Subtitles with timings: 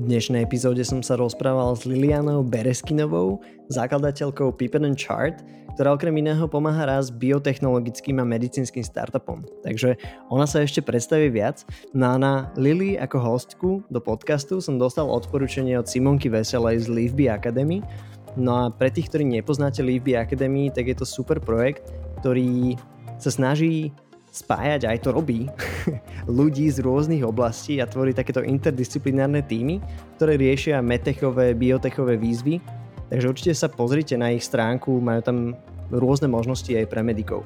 [0.00, 3.36] Dnešnej epizóde som sa rozprával s Lilianou Bereskinovou,
[3.68, 5.44] zakladateľkou Pippen Chart,
[5.76, 9.44] ktorá okrem iného pomáha raz biotechnologickým a medicínskym startupom.
[9.60, 10.00] Takže
[10.32, 11.68] ona sa ešte predstaví viac.
[11.92, 16.86] No a na Lily ako hostku do podcastu som dostal odporúčanie od Simonky Veselej z
[16.88, 17.84] Leafby Academy.
[18.40, 21.92] No a pre tých, ktorí nepoznáte Leafby Academy, tak je to super projekt,
[22.24, 22.80] ktorý
[23.20, 23.92] sa snaží
[24.30, 25.50] spájať, aj to robí,
[26.30, 29.82] ľudí z rôznych oblastí a tvorí takéto interdisciplinárne týmy,
[30.16, 32.62] ktoré riešia metechové, biotechové výzvy.
[33.10, 35.38] Takže určite sa pozrite na ich stránku, majú tam
[35.90, 37.42] rôzne možnosti aj pre medikov.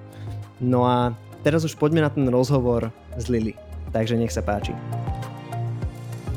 [0.60, 3.56] No a teraz už poďme na ten rozhovor s Lily.
[3.96, 4.77] Takže nech sa páči.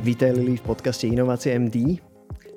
[0.08, 2.00] Vítaj Lily v podcaste Inovácie MD.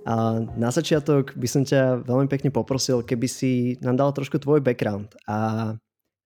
[0.07, 4.63] A na začiatok by som ťa veľmi pekne poprosil, keby si nám dal trošku tvoj
[4.63, 5.75] background a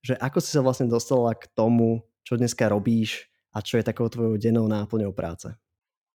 [0.05, 3.25] že ako si sa vlastne dostala k tomu, čo dneska robíš
[3.57, 5.57] a čo je takovou tvojou dennou náplňou práce.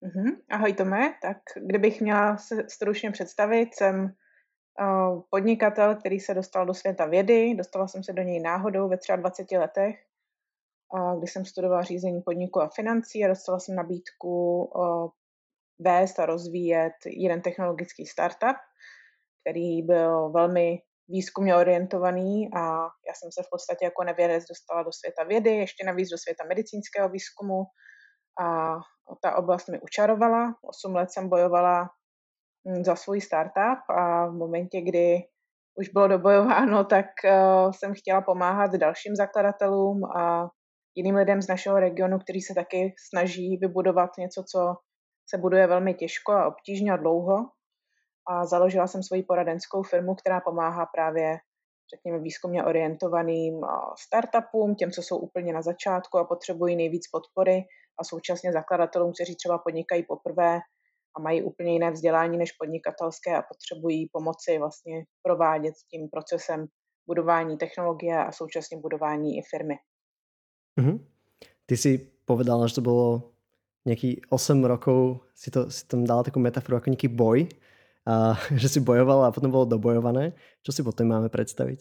[0.02, 0.30] Mm-hmm.
[0.50, 3.96] Ahoj Tome, tak kdybych měla se stručně představit, jsem
[4.82, 8.98] uh, podnikatel, který se dostal do světa vědy, dostala jsem se do něj náhodou ve
[9.16, 9.96] 23 letech,
[10.94, 15.10] uh, kdy jsem studovala řízení podniku a financí a dostala jsem nabídku uh,
[15.80, 18.58] vést a rozvíjet jeden technologický startup,
[19.42, 22.62] který byl velmi výzkumně orientovaný a
[23.08, 26.44] já jsem se v podstatě jako nevědec dostala do světa vědy, ještě navíc do světa
[26.44, 27.64] medicínského výzkumu
[28.42, 28.76] a
[29.24, 30.56] ta oblast mi učarovala.
[30.64, 31.90] Osm let jsem bojovala
[32.68, 35.24] hm, za svůj startup a v momentě, kdy
[35.76, 40.50] už bylo dobojováno, tak uh, jsem chtěla pomáhat dalším zakladatelům a
[40.96, 44.76] jiným lidem z našeho regionu, kteří se taky snaží vybudovat něco, co
[45.30, 47.36] se buduje velmi těžko a obtížně a dlouho
[48.28, 51.38] a založila jsem svoji poradenskou firmu, která pomáhá právě
[51.96, 53.62] řekněme, výzkumně orientovaným
[54.00, 57.64] startupům, těm, co jsou úplně na začátku a potřebují nejvíc podpory
[58.00, 60.60] a současně zakladatelům, kteří třeba podnikají poprvé
[61.18, 66.66] a mají úplně jiné vzdělání než podnikatelské a potřebují pomoci vlastně provádět tím procesem
[67.08, 69.76] budování technologie a současně budování i firmy.
[70.80, 71.06] Mm-hmm.
[71.66, 73.32] Ty si povedala, že to bylo
[73.86, 77.50] nějaký 8 rokov, si, to, si tam dala takovou metaforu jako nějaký boj
[78.08, 80.34] a že si bojovala a potom bylo dobojované.
[80.64, 81.80] Co si potom máme představit?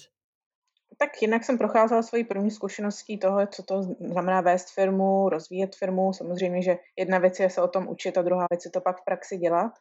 [0.99, 6.13] Tak jinak jsem procházela svoji první zkušeností toho, co to znamená vést firmu, rozvíjet firmu.
[6.13, 9.01] Samozřejmě, že jedna věc je se o tom učit a druhá věc je to pak
[9.01, 9.73] v praxi dělat.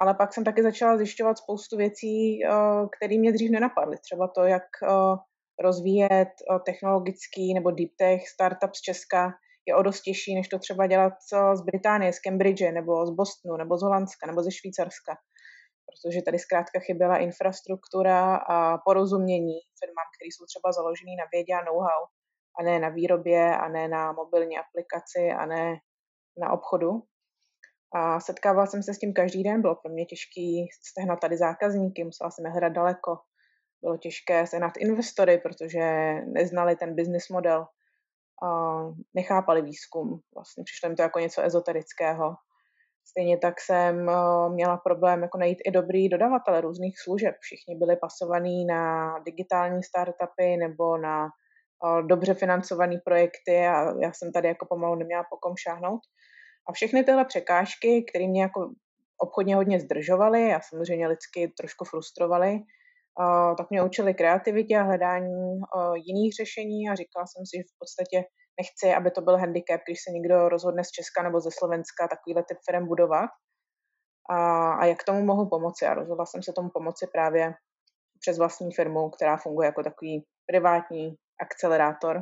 [0.00, 2.40] Ale pak jsem taky začala zjišťovat spoustu věcí,
[2.96, 3.96] které mě dřív nenapadly.
[3.98, 4.66] Třeba to, jak
[5.62, 6.28] rozvíjet
[6.64, 9.32] technologický nebo deep tech startup z Česka,
[9.68, 11.12] je o dost těžší, než to třeba dělat
[11.54, 15.12] z Británie, z Cambridge, nebo z Bostonu, nebo z Holandska, nebo ze Švýcarska.
[15.88, 21.64] Protože tady zkrátka chyběla infrastruktura a porozumění firmám, které jsou třeba založené na vědě a
[21.64, 22.02] know-how,
[22.58, 25.76] a ne na výrobě, a ne na mobilní aplikaci, a ne
[26.42, 26.90] na obchodu.
[27.94, 32.04] A setkávala jsem se s tím každý den, bylo pro mě těžké stehnat tady zákazníky,
[32.04, 33.18] musela jsem je hledat daleko.
[33.82, 35.80] Bylo těžké sehnat investory, protože
[36.26, 37.66] neznali ten business model
[39.14, 40.20] nechápali výzkum.
[40.34, 42.34] Vlastně přišlo mi to jako něco ezoterického.
[43.10, 47.34] Stejně tak jsem eh, měla problém jako najít i dobrý dodavatele různých služeb.
[47.40, 54.32] Všichni byli pasovaní na digitální startupy nebo na eh, dobře financované projekty a já jsem
[54.32, 56.00] tady jako pomalu neměla po kom šáhnout.
[56.68, 58.70] A všechny tyhle překážky, které mě jako
[59.18, 62.60] obchodně hodně zdržovaly a samozřejmě lidsky trošku frustrovaly,
[63.58, 65.60] tak mě učili kreativitě a hledání
[65.94, 68.24] jiných řešení a říkala jsem si, že v podstatě
[68.60, 72.42] nechci, aby to byl handicap, když se někdo rozhodne z Česka nebo ze Slovenska takovýhle
[72.48, 73.30] typ firm budovat.
[74.30, 75.86] A, a jak tomu mohu pomoci?
[75.86, 77.54] A rozhodla jsem se tomu pomoci právě
[78.20, 82.16] přes vlastní firmu, která funguje jako takový privátní akcelerátor.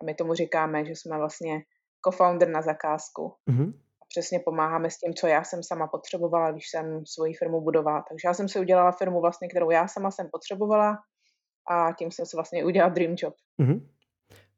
[0.00, 1.60] A my tomu říkáme, že jsme vlastně
[2.04, 3.34] co-founder na zakázku.
[3.50, 3.81] Mm-hmm
[4.12, 8.04] přesně pomáháme s tím, co já jsem sama potřebovala, když jsem svoji firmu budovala.
[8.08, 10.98] Takže já jsem si udělala firmu vlastně, kterou já sama jsem potřebovala
[11.70, 13.34] a tím jsem si vlastně udělala dream job.
[13.60, 13.80] Mm-hmm.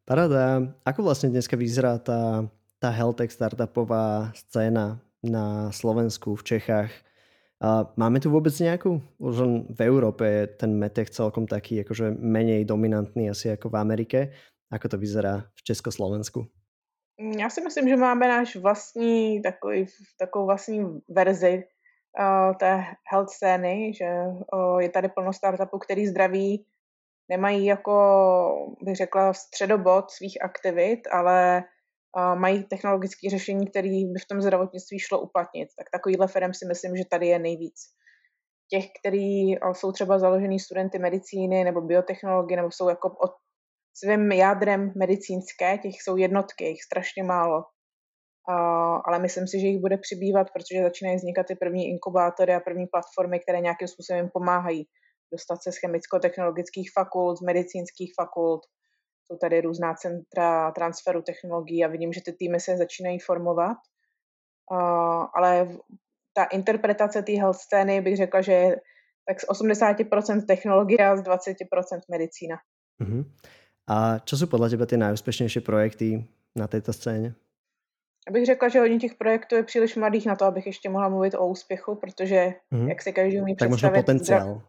[0.05, 0.61] Parada.
[0.85, 2.49] Ako vlastně dneska vyzerá ta,
[2.79, 6.91] ta healthtech startupová scéna na Slovensku, v Čechách?
[7.63, 9.01] A máme tu vůbec nějakou?
[9.19, 9.37] Už
[9.71, 14.33] v Európe je ten metech celkom taký jakože menej dominantný asi jako v Amerike.
[14.71, 16.47] Ako to vyzerá v Československu?
[17.21, 19.87] Mm, já si myslím, že máme náš vlastní takový,
[20.19, 21.65] takovou vlastní verzi
[22.21, 24.07] uh, té health scény, že
[24.53, 26.67] uh, je tady plno startupů, který zdraví
[27.29, 27.95] nemají jako,
[28.83, 31.65] bych řekla, středobod svých aktivit, ale
[32.17, 35.69] uh, mají technologické řešení, které by v tom zdravotnictví šlo uplatnit.
[35.79, 37.81] Tak takovýhle firm si myslím, že tady je nejvíc.
[38.71, 43.31] Těch, který jsou třeba založený studenty medicíny nebo biotechnologie, nebo jsou jako od
[43.95, 47.65] svým jádrem medicínské, těch jsou jednotky, jich strašně málo.
[49.05, 52.87] ale myslím si, že jich bude přibývat, protože začínají vznikat ty první inkubátory a první
[52.87, 54.89] platformy, které nějakým způsobem pomáhají
[55.33, 58.63] dostat se z chemicko-technologických fakult, z medicínských fakult.
[59.25, 63.77] Jsou tady různá centra transferu technologií a vidím, že ty týmy se začínají formovat.
[65.35, 65.69] ale
[66.33, 68.81] ta interpretace té health scény bych řekla, že je
[69.29, 72.57] tak z 80% technologie a z 20% medicína.
[73.01, 73.25] Uh-huh.
[73.89, 77.35] A co jsou podle tebe ty nejúspěšnější projekty na této scéně?
[78.29, 81.09] Já bych řekla, že hodně těch projektů je příliš mladých na to, abych ještě mohla
[81.09, 82.89] mluvit o úspěchu, protože mm-hmm.
[82.89, 83.95] jak se každý umí tak představit...
[83.95, 84.63] Tak potenciál.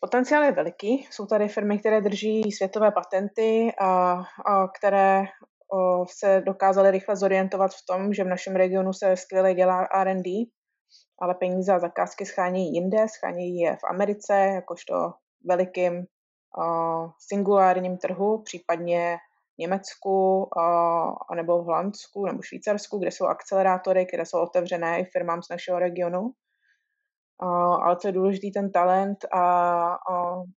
[0.00, 1.06] Potenciál je veliký.
[1.10, 5.24] Jsou tady firmy, které drží světové patenty a, a které
[5.72, 10.30] o, se dokázaly rychle zorientovat v tom, že v našem regionu se skvěle dělá R&D,
[11.20, 14.94] ale peníze a zakázky schánějí jinde, schánějí je v Americe, jakožto
[15.44, 16.06] velikým
[17.18, 19.16] singulárním trhu, případně
[19.58, 20.48] Německu
[21.34, 25.78] nebo v Holandsku nebo Švýcarsku, kde jsou akcelerátory, které jsou otevřené i firmám z našeho
[25.78, 26.30] regionu.
[27.84, 29.96] Ale co je důležitý, ten talent a,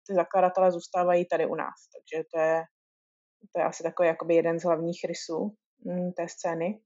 [0.07, 1.73] ty zakladatelé zůstávají tady u nás.
[1.93, 2.63] Takže to je,
[3.53, 5.55] to je asi takový jakoby jeden z hlavních rysů
[5.87, 6.79] m, té scény.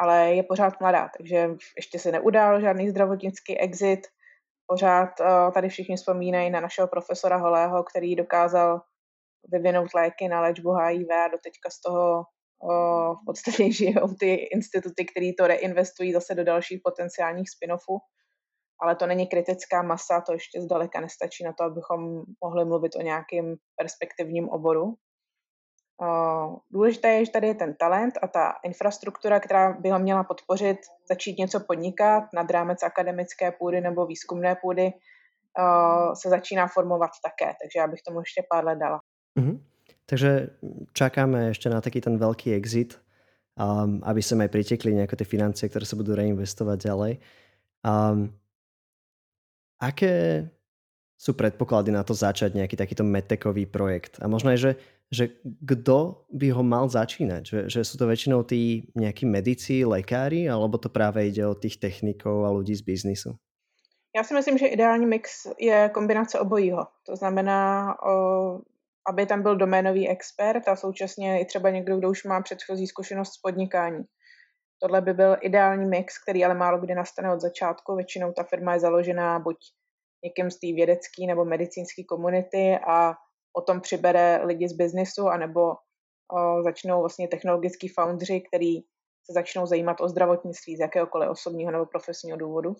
[0.00, 4.00] Ale je pořád mladá, takže ještě se neudál žádný zdravotnický exit.
[4.66, 8.80] Pořád uh, tady všichni vzpomínají na našeho profesora Holého, který dokázal
[9.48, 12.24] vyvinout léky na léčbu HIV a doteďka z toho
[12.62, 17.98] o, v podstatě žijou ty instituty, které to reinvestují zase do dalších potenciálních spin-offů.
[18.80, 23.02] Ale to není kritická masa, to ještě zdaleka nestačí na to, abychom mohli mluvit o
[23.02, 24.94] nějakém perspektivním oboru.
[26.70, 30.78] Důležité je, že tady je ten talent a ta infrastruktura, která by ho měla podpořit,
[31.08, 34.92] začít něco podnikat nad rámec akademické půdy nebo výzkumné půdy,
[36.14, 39.00] se začíná formovat také, takže já bych tomu ještě pár let dala.
[39.38, 39.60] Mm-hmm.
[40.06, 40.54] Takže
[40.94, 42.94] čakáme ešte na taký ten veľký exit,
[43.58, 47.12] um, aby sem aj pritekli nejaké tie financie, ktoré sa budú reinvestovať ďalej.
[47.82, 48.30] Um,
[49.82, 50.46] aké
[51.18, 54.22] sú predpoklady na to začať nejaký takýto metekový projekt?
[54.22, 54.70] A možno aj, že,
[55.12, 57.42] že kto by ho mal začínať?
[57.46, 61.78] Že, že sú to väčšinou tí nejakí medici, lekári, alebo to práve ide o tých
[61.78, 63.30] technikov a ľudí z biznisu?
[64.16, 66.86] Já si myslím, že ideální mix je kombinace obojího.
[67.06, 67.94] To znamená,
[69.08, 73.34] aby tam byl doménový expert a současně i třeba někdo, kdo už má předchozí zkušenost
[73.34, 74.04] s podnikání.
[74.82, 77.96] Tohle by byl ideální mix, který ale málo kdy nastane od začátku.
[77.96, 79.56] Většinou ta firma je založená buď
[80.24, 83.14] někým z té vědecké nebo medicínské komunity a
[83.56, 88.80] potom přibere lidi z biznisu, anebo o, začnou vlastně technologický foundři, který
[89.26, 92.76] se začnou zajímat o zdravotnictví z jakéhokoliv osobního nebo profesního důvodu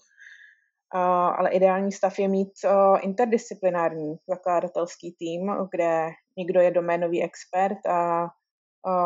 [1.39, 2.53] ale ideální stav je mít
[3.01, 6.09] interdisciplinární zakladatelský tým, kde
[6.39, 8.27] někdo je doménový expert a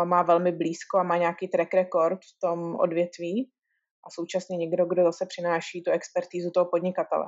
[0.04, 3.50] má velmi blízko a má nějaký track record v tom odvětví
[4.06, 7.26] a současně někdo, kdo zase přináší tu expertízu toho podnikatele.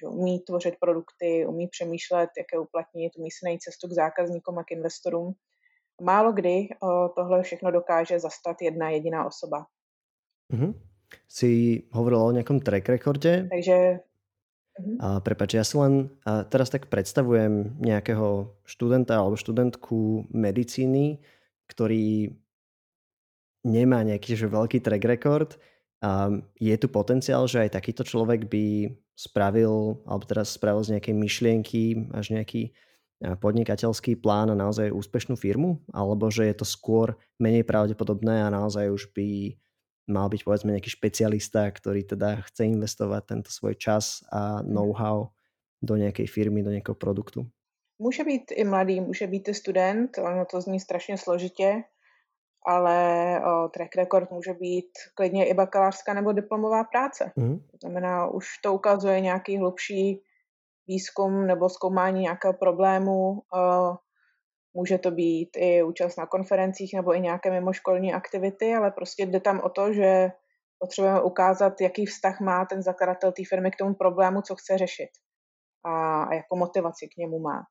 [0.00, 4.58] Že umí tvořit produkty, umí přemýšlet, jak je uplatnit, umí si najít cestu k zákazníkům
[4.58, 5.34] a k investorům.
[6.02, 6.68] Málo kdy
[7.16, 9.66] tohle všechno dokáže zastat jedna jediná osoba.
[10.52, 10.88] Mm-hmm
[11.28, 13.48] si hovorila o nejakom track rekorde.
[13.48, 14.04] Takže...
[14.78, 14.94] Mhm.
[15.02, 21.18] A prepáč, ja si len a teraz tak predstavujem nejakého študenta alebo študentku medicíny,
[21.66, 22.30] ktorý
[23.66, 25.58] nemá nejaký že veľký track record.
[25.98, 26.30] A
[26.60, 31.82] je tu potenciál, že aj takýto človek by spravil, alebo teraz spravil z nejakej myšlienky
[32.14, 32.70] až nejaký
[33.18, 35.82] podnikateľský plán a naozaj úspešnú firmu?
[35.90, 39.58] Alebo že je to skôr menej pravdepodobné a naozaj už by
[40.08, 44.72] mal byť povedzme nejaký špecialista, ktorý teda chce investovať tento svoj čas a mhm.
[44.72, 45.34] know-how
[45.82, 47.46] do nějaké firmy, do nějakého produktu?
[47.98, 51.82] Může být i mladý, může být i student, ono to zní strašně složitě,
[52.66, 57.32] ale o, track record může být klidně i bakalářská nebo diplomová práce.
[57.36, 57.58] Mm.
[57.58, 60.22] To znamená, už to ukazuje nějaký hlubší
[60.86, 63.94] výzkum nebo zkoumání nějakého problému, o,
[64.74, 69.40] Může to být i účast na konferencích nebo i nějaké mimoškolní aktivity, ale prostě jde
[69.40, 70.30] tam o to, že
[70.78, 75.08] potřebujeme ukázat, jaký vztah má ten zakladatel té firmy k tomu problému, co chce řešit
[75.84, 77.62] a, a jakou motivaci k němu má.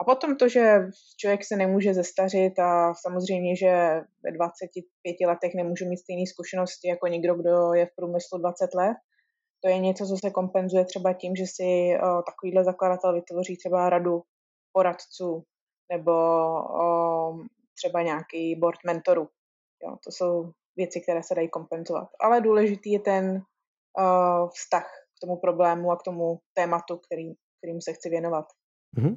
[0.00, 0.78] A potom to, že
[1.16, 7.06] člověk se nemůže zestařit a samozřejmě, že ve 25 letech nemůže mít stejné zkušenosti jako
[7.06, 8.96] někdo, kdo je v průmyslu 20 let,
[9.60, 13.90] to je něco, co se kompenzuje třeba tím, že si o, takovýhle zakladatel vytvoří třeba
[13.90, 14.22] radu
[14.72, 15.44] poradců
[15.92, 16.12] nebo
[16.82, 17.38] o,
[17.74, 19.28] třeba nějaký board mentorů.
[19.82, 22.08] Jo, to jsou věci, které se dají kompenzovat.
[22.20, 23.42] Ale důležitý je ten
[23.98, 24.86] uh, vztah
[25.16, 28.46] k tomu problému a k tomu tématu, který, kterým se chci věnovat.
[28.98, 29.16] Mm-hmm.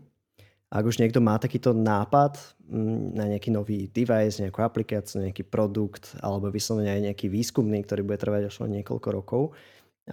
[0.70, 2.38] Ak už niekto má takýto nápad
[2.70, 8.06] mm, na nejaký nový device, nejakú aplikáciu, nejaký produkt alebo vyslovene aj nejaký výskumný, ktorý
[8.06, 9.44] bude trvať až len niekoľko rokov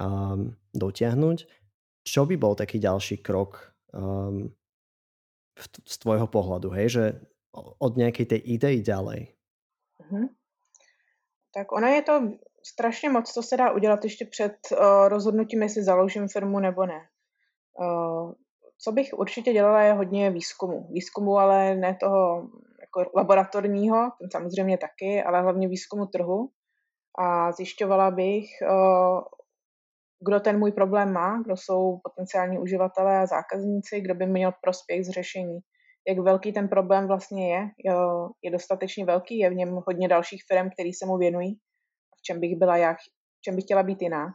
[0.00, 1.38] um, dotiahnuť,
[2.08, 4.48] čo by bol taký ďalší krok um,
[5.84, 7.04] z tvojho pohľadu, hej, že
[7.56, 9.32] od nějaké té idei ďalej?
[10.00, 10.28] Mm-hmm.
[11.54, 12.32] Tak ona je to
[12.64, 17.00] strašně moc, co se dá udělat ještě před uh, rozhodnutím, jestli založím firmu nebo ne.
[17.80, 18.32] Uh,
[18.78, 20.86] co bych určitě dělala, je hodně výzkumu.
[20.90, 22.48] Výzkumu, ale ne toho
[22.80, 26.50] jako laboratorního, ten samozřejmě taky, ale hlavně výzkumu trhu.
[27.18, 29.20] A zjišťovala bych, uh,
[30.26, 35.06] kdo ten můj problém má, kdo jsou potenciální uživatelé a zákazníci, kdo by měl prospěch
[35.06, 35.58] z řešení.
[36.08, 37.68] Jak velký ten problém vlastně je,
[38.42, 41.54] je dostatečně velký, je v něm hodně dalších firm, který se mu věnují,
[42.18, 42.94] v čem bych byla já,
[43.38, 44.26] v čem bych chtěla být jiná.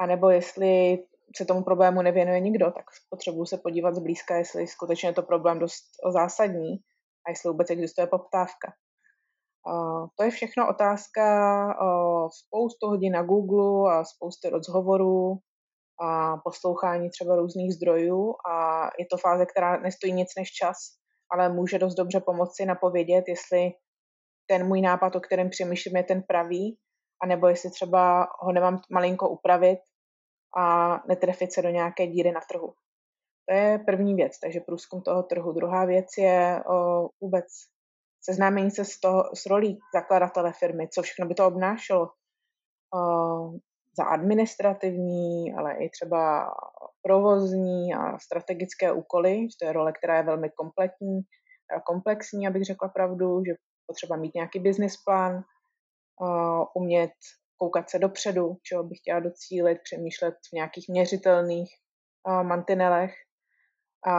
[0.00, 0.98] A nebo jestli
[1.36, 5.58] se tomu problému nevěnuje nikdo, tak potřebuji se podívat zblízka, jestli skutečně je to problém
[5.58, 6.72] dost zásadní
[7.26, 8.72] a jestli vůbec existuje poptávka.
[10.18, 11.24] To je všechno otázka
[12.46, 15.38] spoustu hodin na Google a spousty rozhovorů
[16.02, 20.76] a poslouchání třeba různých zdrojů a je to fáze, která nestojí nic než čas,
[21.32, 23.70] ale může dost dobře pomoci napovědět, jestli
[24.46, 26.78] ten můj nápad, o kterém přemýšlím, je ten pravý,
[27.22, 29.78] anebo jestli třeba ho nemám malinko upravit
[30.56, 32.74] a netrefit se do nějaké díry na trhu.
[33.48, 35.52] To je první věc, takže průzkum toho trhu.
[35.52, 37.44] Druhá věc je o, vůbec
[38.20, 42.10] seznámení se s, toho, s rolí zakladatele firmy, co všechno by to obnášelo.
[42.94, 43.52] O,
[43.98, 46.50] za administrativní, ale i třeba
[47.02, 49.46] provozní a strategické úkoly.
[49.60, 51.20] To je role, která je velmi kompletní,
[51.86, 53.54] komplexní, abych řekla pravdu, že
[53.86, 55.42] potřeba mít nějaký business plán,
[56.74, 57.12] umět
[57.60, 61.70] koukat se dopředu, čeho bych chtěla docílit, přemýšlet v nějakých měřitelných
[62.42, 63.14] mantinelech
[64.06, 64.14] a,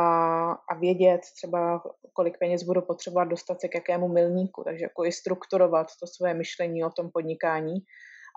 [0.51, 1.83] a vědět třeba,
[2.13, 6.33] kolik peněz budu potřebovat dostat se k jakému milníku, takže jako i strukturovat to své
[6.33, 7.75] myšlení o tom podnikání.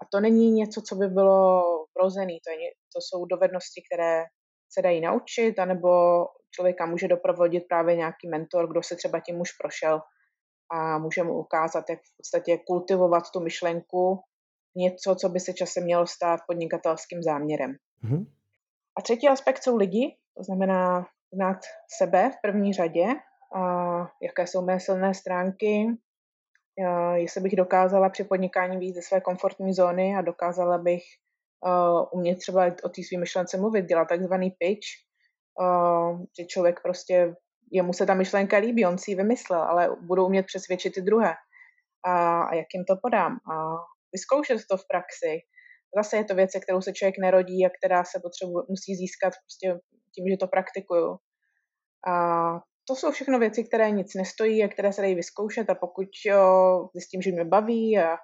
[0.03, 1.63] A to není něco, co by bylo
[1.99, 4.25] vrozený, to, je, to jsou dovednosti, které
[4.73, 5.89] se dají naučit, anebo
[6.51, 10.01] člověka může doprovodit právě nějaký mentor, kdo se třeba tím už prošel
[10.73, 14.21] a může mu ukázat, jak v podstatě kultivovat tu myšlenku,
[14.77, 17.77] něco, co by se časem mělo stát podnikatelským záměrem.
[18.05, 18.27] Mm-hmm.
[18.97, 21.59] A třetí aspekt jsou lidi, to znamená znát
[21.99, 23.07] sebe v první řadě,
[23.55, 23.63] a
[24.23, 25.87] jaké jsou mé silné stránky,
[27.15, 31.03] jestli bych dokázala při podnikání víc ze své komfortní zóny a dokázala bych
[31.67, 34.87] uh, umět třeba o té své myšlence mluvit, dělat takzvaný pitch,
[35.61, 37.37] uh, že člověk prostě,
[37.71, 41.35] jemu se ta myšlenka líbí, on si ji vymyslel, ale budou umět přesvědčit ty druhé.
[42.05, 43.33] A, a jak jim to podám?
[43.33, 43.75] A
[44.17, 45.35] vyzkoušet to v praxi.
[45.97, 49.67] Zase je to věc, kterou se člověk nerodí a která se potřebuje, musí získat prostě
[50.15, 51.19] tím, že to praktikuju.
[52.07, 52.15] A
[52.87, 56.89] to jsou všechno věci, které nic nestojí a které se dají vyzkoušet a pokud jo,
[56.95, 58.17] zjistím, že mě baví a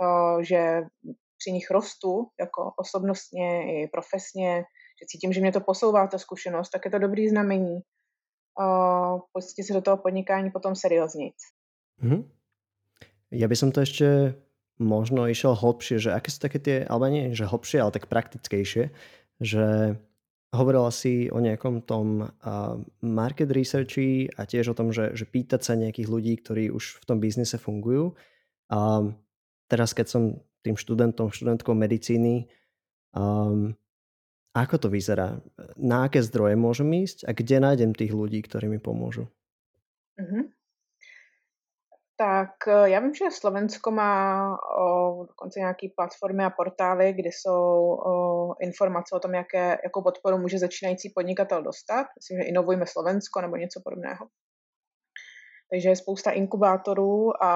[0.00, 0.82] o, že
[1.38, 4.64] při nich rostu jako osobnostně i profesně,
[5.00, 7.80] že cítím, že mě to posouvá ta zkušenost, tak je to dobrý znamení.
[8.60, 11.30] Uh, pustit se do toho podnikání potom seriózně.
[12.02, 12.24] Mm-hmm.
[13.30, 14.38] Ja by som to ešte
[14.76, 18.92] možno išiel hlbšie, že aké sú také tie, alebo nie, že hlbšie, ale tak praktickejšie,
[19.40, 19.96] že
[20.56, 22.32] Hovorila si o nejakom tom
[23.04, 27.04] market researchi a tiež o tom, že, že pýtať sa nejakých ľudí, ktorí už v
[27.04, 28.16] tom biznise fungujú.
[28.72, 29.04] A
[29.68, 30.22] teraz, keď som
[30.64, 32.48] tým študentom, študentkou medicíny,
[33.12, 33.76] um,
[34.56, 35.36] ako to vyzerá?
[35.76, 39.28] Na aké zdroje môžem ísť a kde nájdem tých ľudí, ktorí mi pomôžu?
[40.16, 40.55] Mm-hmm.
[42.18, 47.98] Tak eh, já vím, že Slovensko má o, dokonce nějaké platformy a portály, kde jsou
[48.06, 52.06] o, informace o tom, jaké, jakou podporu může začínající podnikatel dostat.
[52.20, 54.26] Myslím, že Inovujme Slovensko nebo něco podobného.
[55.70, 57.52] Takže je spousta inkubátorů a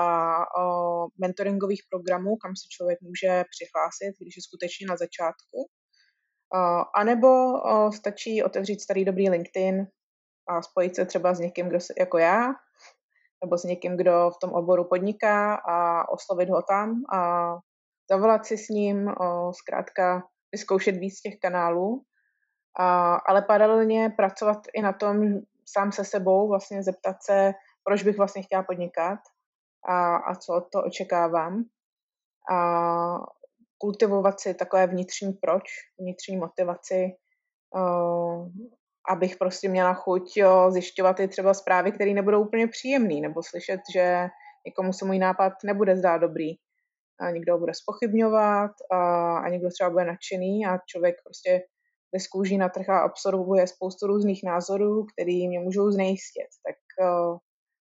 [0.60, 5.58] o, mentoringových programů, kam se člověk může přihlásit, když je skutečně na začátku.
[6.54, 6.58] O,
[6.98, 9.86] a nebo o, stačí otevřít starý dobrý LinkedIn
[10.48, 12.46] a spojit se třeba s někým, kdo se, jako já,
[13.44, 17.52] nebo s někým, kdo v tom oboru podniká a oslovit ho tam a
[18.10, 19.14] zavolat si s ním,
[19.50, 22.02] zkrátka vyzkoušet víc těch kanálů,
[22.78, 27.52] a, ale paralelně pracovat i na tom sám se sebou, vlastně zeptat se,
[27.84, 29.18] proč bych vlastně chtěla podnikat
[29.88, 31.64] a, a co to očekávám.
[32.50, 32.56] A
[33.78, 35.62] kultivovat si takové vnitřní proč,
[35.98, 37.16] vnitřní motivaci,
[39.10, 43.80] abych prostě měla chuť jo, zjišťovat i třeba zprávy, které nebudou úplně příjemné, nebo slyšet,
[43.94, 44.28] že
[44.66, 46.50] někomu se můj nápad nebude zdát dobrý.
[47.20, 48.98] A někdo ho bude spochybňovat a,
[49.38, 51.50] a někdo třeba bude nadšený a člověk prostě
[52.12, 56.48] jde kůží na trh a absorbuje spoustu různých názorů, který mě můžou znejistit.
[56.66, 57.36] Tak uh,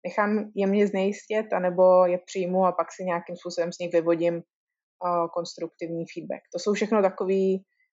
[0.07, 4.35] nechám je mě znejistit, anebo je přijmu a pak si nějakým způsobem z nich vyvodím
[4.35, 6.43] uh, konstruktivní feedback.
[6.53, 7.43] To jsou všechno takové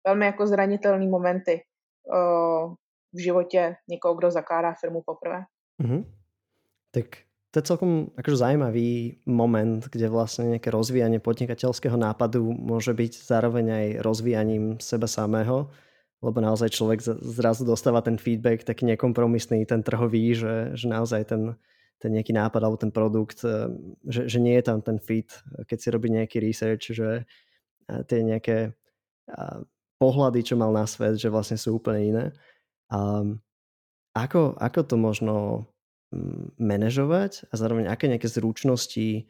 [0.08, 1.62] velmi jako zranitelné momenty
[2.14, 2.74] uh,
[3.14, 5.44] v životě někoho, kdo zakládá firmu poprvé.
[5.82, 6.06] Mm-hmm.
[6.92, 7.06] Tak
[7.54, 13.66] to je celkom akože zaujímavý moment, kde vlastne nejaké rozvíjanie podnikateľského nápadu môže byť zároveň
[13.70, 15.70] aj rozvíjaním seba samého,
[16.26, 21.54] lebo naozaj človek zrazu dostáva ten feedback taký nekompromisný, ten trhový, že, že naozaj ten,
[22.02, 23.70] ten nejaký nápad alebo ten produkt, eh,
[24.10, 25.30] že, že nie je tam ten fit,
[25.70, 29.60] keď si robí nejaký research, že eh, tie nejaké eh,
[30.02, 32.26] pohľady, čo mal na svet, že vlastne sú úplne iné.
[32.94, 33.26] A
[34.14, 35.66] ako, ako to možno
[36.14, 39.26] Mm, manažovať a zároveň aké nejaké zručnosti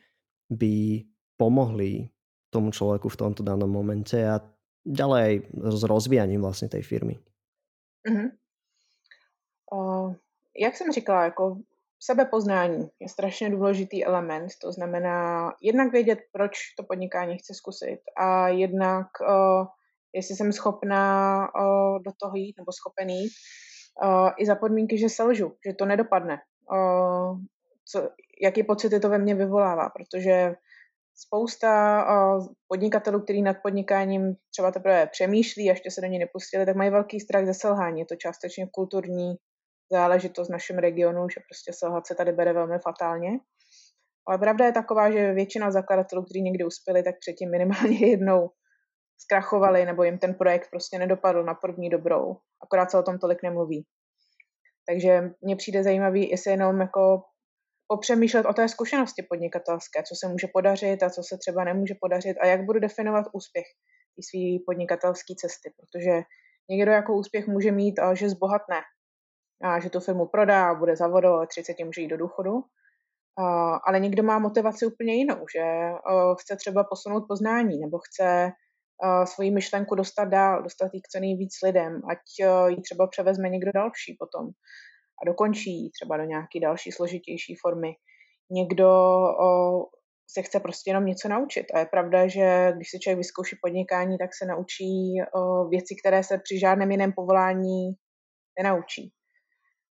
[0.52, 1.08] by
[1.40, 2.12] pomohli
[2.52, 4.44] tomu človeku v tomto danom momente a
[4.84, 7.16] ďalej s rozvíjaním vlastně tej firmy.
[8.10, 8.30] Mm-hmm.
[9.72, 10.16] Uh,
[10.60, 11.58] jak jsem říkala, jako
[12.00, 18.48] sebepoznání je strašně důležitý element, to znamená jednak vědět, proč to podnikání chci zkusit a
[18.48, 19.66] jednak, uh,
[20.14, 23.32] jestli jsem schopná uh, do toho jít nebo schopen jít,
[24.04, 26.38] uh, i za podmínky, že selžu, že to nedopadne,
[27.92, 28.10] co,
[28.42, 30.56] jaký pocity to ve mně vyvolává, protože
[31.16, 32.06] spousta
[32.68, 36.90] podnikatelů, kteří nad podnikáním třeba teprve přemýšlí a ještě se do něj nepustili, tak mají
[36.90, 38.00] velký strach ze selhání.
[38.00, 39.36] Je to částečně kulturní
[39.92, 43.30] záležitost v našem regionu, že prostě selhat se tady bere velmi fatálně.
[44.28, 48.50] Ale pravda je taková, že většina zakladatelů, kteří někdy uspěli, tak předtím minimálně jednou
[49.24, 52.38] zkrachovali nebo jim ten projekt prostě nedopadl na první dobrou.
[52.64, 53.86] Akorát se o tom tolik nemluví.
[54.88, 57.22] Takže mně přijde zajímavý, jestli jenom jako
[57.88, 62.38] popřemýšlet o té zkušenosti podnikatelské, co se může podařit a co se třeba nemůže podařit
[62.42, 63.66] a jak budu definovat úspěch
[64.16, 66.22] té své podnikatelské cesty, protože
[66.70, 68.82] někdo jako úspěch může mít, že zbohatne,
[69.64, 72.64] a že tu firmu prodá a bude za vodou a 30 může jít do důchodu,
[73.88, 75.64] ale někdo má motivaci úplně jinou, že
[76.40, 78.52] chce třeba posunout poznání nebo chce
[79.26, 82.20] svoji myšlenku dostat dál, dostat ji k co nejvíc lidem, ať
[82.70, 84.48] ji třeba převezme někdo další potom
[85.22, 87.94] a dokončí ji třeba do nějaké další složitější formy.
[88.52, 88.90] Někdo
[90.30, 91.66] se chce prostě jenom něco naučit.
[91.74, 95.16] A je pravda, že když se člověk vyzkouší podnikání, tak se naučí
[95.70, 97.94] věci, které se při žádném jiném povolání
[98.60, 99.14] nenaučí.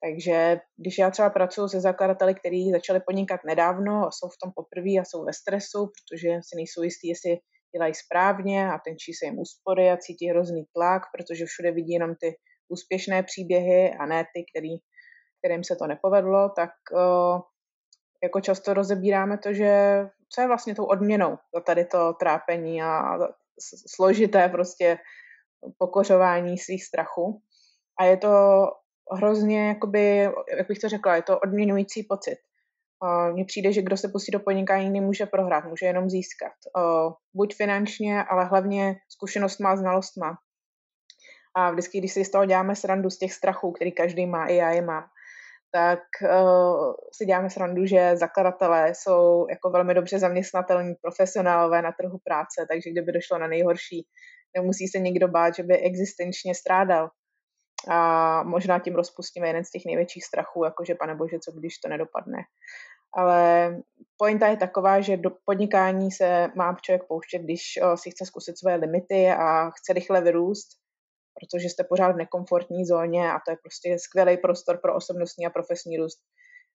[0.03, 4.53] Takže když já třeba pracuji se zakladateli, kteří začali podnikat nedávno a jsou v tom
[4.55, 7.39] poprvé a jsou ve stresu, protože si nejsou jistí, jestli
[7.73, 12.15] dělají správně a tenčí se jim úspory a cítí hrozný tlak, protože všude vidí jenom
[12.21, 12.37] ty
[12.69, 14.77] úspěšné příběhy a ne ty, který,
[15.39, 17.41] kterým se to nepovedlo, tak uh,
[18.23, 23.19] jako často rozebíráme to, že co je vlastně tou odměnou za tady to trápení a
[23.87, 24.99] složité prostě
[25.79, 27.43] pokořování svých strachů.
[27.99, 28.65] A je to
[29.13, 30.17] hrozně, jakoby,
[30.59, 32.39] jak bych to řekla, je to odměňující pocit.
[33.33, 36.53] Mně přijde, že kdo se pustí do podnikání, nemůže prohrát, může jenom získat.
[37.35, 40.37] Buď finančně, ale hlavně zkušenost má, znalost má.
[41.57, 44.57] A vždycky, když si z toho děláme srandu z těch strachů, který každý má, i
[44.57, 45.05] já je mám,
[45.73, 52.19] tak uh, si děláme srandu, že zakladatelé jsou jako velmi dobře zaměstnatelní profesionálové na trhu
[52.25, 54.07] práce, takže kdyby došlo na nejhorší,
[54.57, 57.11] nemusí se nikdo bát, že by existenčně strádal.
[57.91, 61.89] A možná tím rozpustíme jeden z těch největších strachů, jakože pane bože, co když to
[61.89, 62.39] nedopadne.
[63.17, 63.77] Ale
[64.17, 67.63] pointa je taková, že do podnikání se má člověk pouštět, když
[67.95, 70.69] si chce zkusit své limity a chce rychle vyrůst,
[71.41, 75.51] protože jste pořád v nekomfortní zóně a to je prostě skvělý prostor pro osobnostní a
[75.51, 76.19] profesní růst.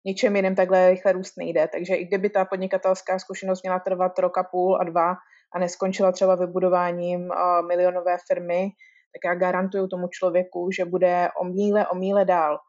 [0.06, 1.68] Ničem jiným takhle rychle růst nejde.
[1.68, 5.16] Takže i kdyby ta podnikatelská zkušenost měla trvat rok a půl a dva
[5.56, 7.30] a neskončila třeba vybudováním
[7.68, 8.70] milionové firmy,
[9.14, 12.60] tak já garantuju tomu člověku, že bude o míle, o míle dál,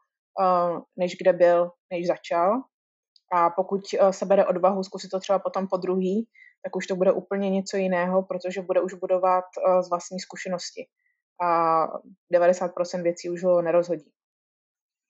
[0.97, 2.61] než kde byl, než začal
[3.33, 6.27] a pokud eh, se bere odvahu zkusit to třeba potom po druhý,
[6.63, 10.85] tak už to bude úplně něco jiného, protože bude už budovat eh, z vlastní zkušenosti.
[11.41, 11.87] A
[12.33, 14.11] 90% věcí už ho nerozhodí.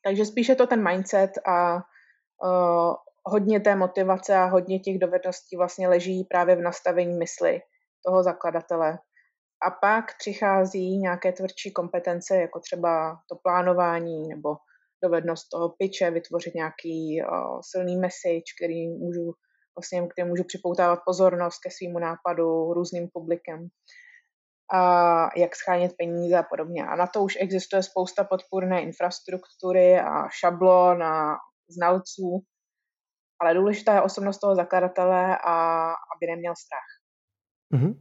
[0.06, 5.88] Takže spíše to ten mindset a uh, hodně té motivace a hodně těch dovedností vlastně
[5.88, 7.62] leží právě v nastavení mysli
[8.06, 9.00] toho zakladatele.
[9.68, 14.56] A pak přichází nějaké tvrdší kompetence, jako třeba to plánování nebo
[15.06, 19.34] dovednost toho pitche, vytvořit nějaký uh, silný message, který můžu
[19.78, 23.68] vlastně, který můžu připoutávat pozornost ke svýmu nápadu různým publikem
[24.74, 24.82] a
[25.40, 26.86] jak schánět peníze a podobně.
[26.86, 31.38] A na to už existuje spousta podpůrné infrastruktury a šablon a
[31.70, 32.42] znalců,
[33.42, 35.56] ale důležitá je osobnost toho zakladatele a
[35.90, 36.90] aby neměl strach.
[37.74, 37.94] Mm-hmm.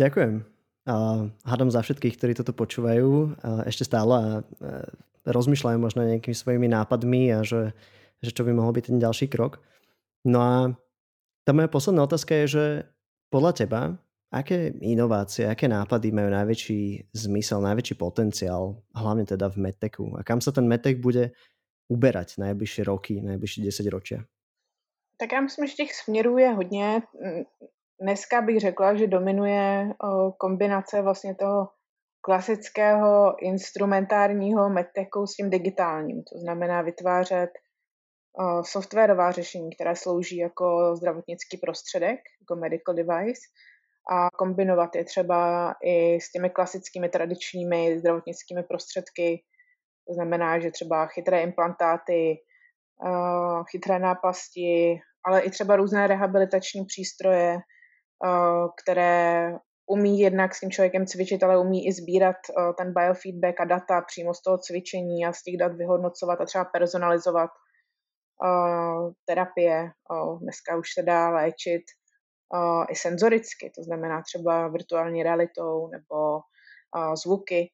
[0.00, 0.52] Ďakujem.
[0.86, 0.94] a
[1.46, 3.38] hádam za všetkých, ktorí toto počúvajú
[3.70, 4.26] ešte stále a
[5.26, 7.72] rozmýšľajú možno nejakými svojimi nápadmi a že,
[8.22, 9.62] že čo by mohol byť ten ďalší krok.
[10.26, 10.54] No a
[11.46, 12.64] tá moja posledná otázka je, že
[13.30, 13.80] podľa teba,
[14.32, 20.40] aké inovácie, aké nápady majú najväčší zmysel, najväčší potenciál, hlavne teda v medtechu a kam
[20.40, 21.34] sa ten medtech bude
[21.92, 24.20] uberať najbližšie roky, najbližšie 10 ročia?
[25.16, 27.02] Tak já myslím, že těch směrů je hodně.
[28.00, 29.94] Dneska bych řekla, že dominuje
[30.38, 31.68] kombinace vlastně toho
[32.24, 36.22] klasického instrumentárního medtechu s tím digitálním.
[36.32, 37.50] To znamená vytvářet
[38.64, 43.40] softwarová řešení, která slouží jako zdravotnický prostředek, jako medical device,
[44.10, 49.42] a kombinovat je třeba i s těmi klasickými tradičními zdravotnickými prostředky.
[50.08, 52.36] To znamená, že třeba chytré implantáty,
[53.70, 57.58] chytré náplasti, ale i třeba různé rehabilitační přístroje,
[58.82, 59.52] které
[59.86, 62.36] umí jednak s tím člověkem cvičit, ale umí i sbírat
[62.78, 66.64] ten biofeedback a data přímo z toho cvičení a z těch dat vyhodnocovat a třeba
[66.64, 67.50] personalizovat
[69.24, 69.90] terapie.
[70.40, 71.82] Dneska už se dá léčit
[72.90, 76.40] i senzoricky, to znamená třeba virtuální realitou nebo
[77.24, 77.70] zvuky.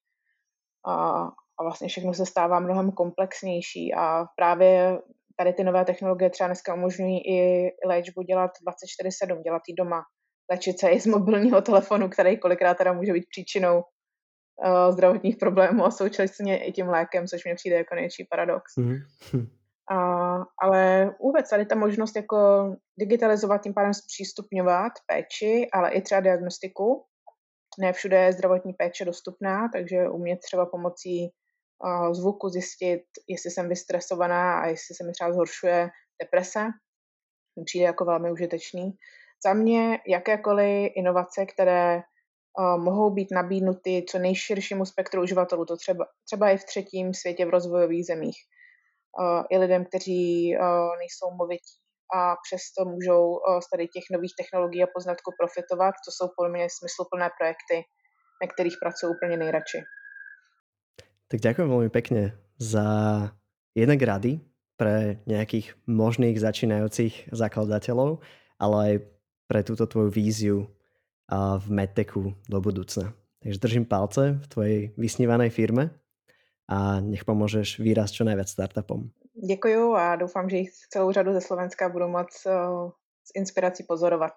[1.59, 4.99] A vlastně všechno se stává mnohem komplexnější a právě
[5.37, 10.03] tady ty nové technologie třeba dneska umožňují i léčbu dělat 24-7, dělat ji doma,
[10.51, 15.85] léčit se i z mobilního telefonu, který kolikrát teda může být příčinou uh, zdravotních problémů
[15.85, 18.77] a současně i tím lékem, což mi přijde jako největší paradox.
[18.77, 19.49] Mm-hmm.
[19.93, 22.37] Uh, ale vůbec tady ta možnost jako
[22.99, 27.05] digitalizovat, tím pádem zpřístupňovat péči, ale i třeba diagnostiku.
[27.81, 31.29] Ne všude je zdravotní péče dostupná, takže umět třeba pomocí
[31.85, 35.91] uh, zvuku zjistit, jestli jsem vystresovaná a jestli se mi třeba zhoršuje
[36.23, 36.67] deprese.
[37.65, 38.93] Přijde jako velmi užitečný.
[39.45, 46.07] Za mě jakékoliv inovace, které uh, mohou být nabídnuty co nejširšímu spektru uživatelů, to třeba,
[46.25, 48.39] třeba i v třetím světě v rozvojových zemích,
[49.21, 50.65] uh, i lidem, kteří uh,
[50.99, 51.79] nejsou movití
[52.15, 55.95] a přesto můžou z tady těch nových technologií a poznatků profitovat.
[56.05, 57.77] To jsou podle mě smysluplné projekty,
[58.43, 59.79] na kterých pracuji úplně nejradši.
[61.29, 62.89] Tak ďakujem veľmi pekne za
[63.77, 64.41] jednak rady
[64.81, 68.25] pre nejakých možných začínajúcich zakladateľov,
[68.57, 68.95] ale aj
[69.49, 70.69] pre túto tvoju víziu
[71.33, 73.17] v medtechu do budúcna.
[73.41, 75.91] Takže držím palce v tvojej vysnívanej firme
[76.69, 79.09] a nech pomôžeš výraz čo najviac startupom.
[79.33, 82.29] Děkuju a doufám, že jich celou řadu ze Slovenska budu moc
[83.25, 84.33] s inspirací pozorovat.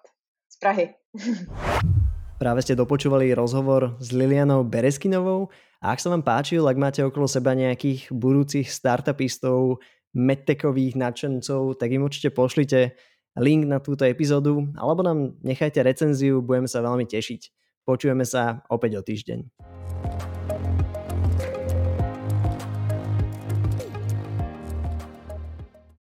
[0.48, 0.94] Z Prahy.
[2.42, 5.46] Práve ste dopočúvali rozhovor s Lilianou Bereskinovou
[5.78, 9.78] a ak sa vám páčil, ak máte okolo seba nejakých budúcich startupistov,
[10.10, 12.98] medtechových nadšencov, tak im určite pošlite
[13.40, 17.40] link na túto epizódu alebo nám nechajte recenziu, budeme sa veľmi tešiť.
[17.82, 19.38] Počujeme sa opäť o týždeň.